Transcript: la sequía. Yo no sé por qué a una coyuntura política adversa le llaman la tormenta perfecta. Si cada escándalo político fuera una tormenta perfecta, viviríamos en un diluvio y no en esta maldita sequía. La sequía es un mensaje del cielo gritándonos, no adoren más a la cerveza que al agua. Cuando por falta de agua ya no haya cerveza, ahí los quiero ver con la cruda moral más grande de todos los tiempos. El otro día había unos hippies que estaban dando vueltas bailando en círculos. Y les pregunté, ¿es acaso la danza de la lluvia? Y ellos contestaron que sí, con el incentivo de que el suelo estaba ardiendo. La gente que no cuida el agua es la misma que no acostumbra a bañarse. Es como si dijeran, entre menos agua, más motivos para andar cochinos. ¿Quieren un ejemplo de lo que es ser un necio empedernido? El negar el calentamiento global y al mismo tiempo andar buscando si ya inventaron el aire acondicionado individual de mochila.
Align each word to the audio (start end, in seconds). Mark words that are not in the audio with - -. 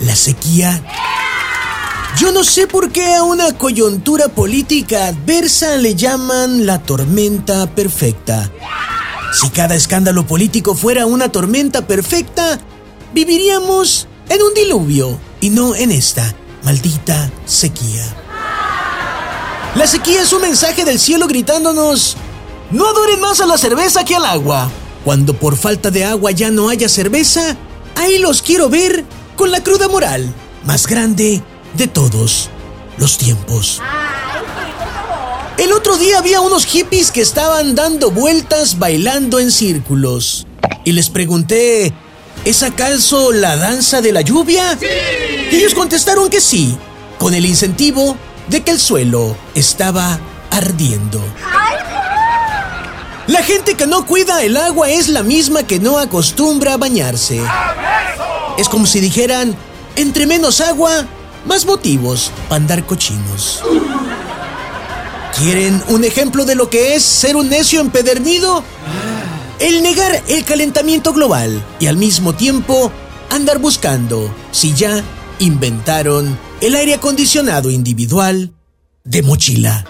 la 0.00 0.16
sequía. 0.16 0.82
Yo 2.18 2.32
no 2.32 2.44
sé 2.44 2.66
por 2.66 2.90
qué 2.90 3.14
a 3.14 3.22
una 3.22 3.56
coyuntura 3.56 4.28
política 4.28 5.06
adversa 5.06 5.76
le 5.76 5.94
llaman 5.94 6.66
la 6.66 6.80
tormenta 6.80 7.66
perfecta. 7.74 8.50
Si 9.32 9.48
cada 9.50 9.74
escándalo 9.74 10.26
político 10.26 10.74
fuera 10.74 11.06
una 11.06 11.30
tormenta 11.30 11.86
perfecta, 11.86 12.58
viviríamos 13.14 14.08
en 14.28 14.42
un 14.42 14.54
diluvio 14.54 15.18
y 15.40 15.50
no 15.50 15.74
en 15.74 15.92
esta 15.92 16.34
maldita 16.64 17.30
sequía. 17.46 18.04
La 19.76 19.86
sequía 19.86 20.22
es 20.22 20.32
un 20.32 20.42
mensaje 20.42 20.84
del 20.84 20.98
cielo 20.98 21.28
gritándonos, 21.28 22.16
no 22.72 22.88
adoren 22.88 23.20
más 23.20 23.40
a 23.40 23.46
la 23.46 23.56
cerveza 23.56 24.04
que 24.04 24.16
al 24.16 24.24
agua. 24.24 24.70
Cuando 25.04 25.34
por 25.34 25.56
falta 25.56 25.90
de 25.90 26.04
agua 26.04 26.32
ya 26.32 26.50
no 26.50 26.68
haya 26.68 26.88
cerveza, 26.88 27.56
ahí 27.94 28.18
los 28.18 28.42
quiero 28.42 28.68
ver 28.68 29.04
con 29.40 29.50
la 29.50 29.62
cruda 29.62 29.88
moral 29.88 30.34
más 30.66 30.86
grande 30.86 31.42
de 31.72 31.86
todos 31.86 32.50
los 32.98 33.16
tiempos. 33.16 33.80
El 35.56 35.72
otro 35.72 35.96
día 35.96 36.18
había 36.18 36.42
unos 36.42 36.66
hippies 36.66 37.10
que 37.10 37.22
estaban 37.22 37.74
dando 37.74 38.10
vueltas 38.10 38.78
bailando 38.78 39.40
en 39.40 39.50
círculos. 39.50 40.46
Y 40.84 40.92
les 40.92 41.08
pregunté, 41.08 41.94
¿es 42.44 42.62
acaso 42.62 43.32
la 43.32 43.56
danza 43.56 44.02
de 44.02 44.12
la 44.12 44.20
lluvia? 44.20 44.78
Y 45.50 45.56
ellos 45.56 45.72
contestaron 45.72 46.28
que 46.28 46.42
sí, 46.42 46.76
con 47.18 47.32
el 47.32 47.46
incentivo 47.46 48.18
de 48.48 48.62
que 48.62 48.72
el 48.72 48.78
suelo 48.78 49.34
estaba 49.54 50.20
ardiendo. 50.50 51.18
La 53.26 53.42
gente 53.42 53.74
que 53.74 53.86
no 53.86 54.04
cuida 54.04 54.42
el 54.42 54.58
agua 54.58 54.90
es 54.90 55.08
la 55.08 55.22
misma 55.22 55.62
que 55.62 55.78
no 55.78 55.98
acostumbra 55.98 56.74
a 56.74 56.76
bañarse. 56.76 57.40
Es 58.60 58.68
como 58.68 58.84
si 58.84 59.00
dijeran, 59.00 59.56
entre 59.96 60.26
menos 60.26 60.60
agua, 60.60 61.06
más 61.46 61.64
motivos 61.64 62.30
para 62.46 62.56
andar 62.56 62.84
cochinos. 62.84 63.62
¿Quieren 65.38 65.82
un 65.88 66.04
ejemplo 66.04 66.44
de 66.44 66.56
lo 66.56 66.68
que 66.68 66.94
es 66.94 67.02
ser 67.02 67.36
un 67.36 67.48
necio 67.48 67.80
empedernido? 67.80 68.62
El 69.60 69.82
negar 69.82 70.22
el 70.28 70.44
calentamiento 70.44 71.14
global 71.14 71.64
y 71.78 71.86
al 71.86 71.96
mismo 71.96 72.34
tiempo 72.34 72.92
andar 73.30 73.60
buscando 73.60 74.30
si 74.52 74.74
ya 74.74 75.02
inventaron 75.38 76.38
el 76.60 76.74
aire 76.74 76.92
acondicionado 76.92 77.70
individual 77.70 78.52
de 79.04 79.22
mochila. 79.22 79.86